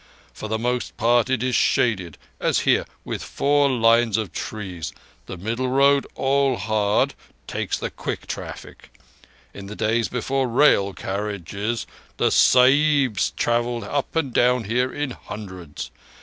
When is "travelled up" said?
13.37-14.15